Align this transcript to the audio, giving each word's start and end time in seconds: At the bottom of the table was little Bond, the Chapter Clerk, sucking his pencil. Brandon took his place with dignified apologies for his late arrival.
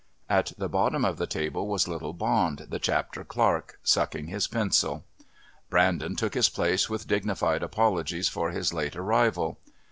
At 0.27 0.53
the 0.57 0.67
bottom 0.67 1.05
of 1.05 1.17
the 1.17 1.27
table 1.27 1.67
was 1.67 1.87
little 1.87 2.11
Bond, 2.13 2.65
the 2.69 2.79
Chapter 2.79 3.23
Clerk, 3.23 3.79
sucking 3.83 4.29
his 4.29 4.47
pencil. 4.47 5.03
Brandon 5.69 6.15
took 6.15 6.33
his 6.33 6.49
place 6.49 6.89
with 6.89 7.05
dignified 7.05 7.61
apologies 7.61 8.27
for 8.27 8.49
his 8.49 8.73
late 8.73 8.95
arrival. 8.95 9.59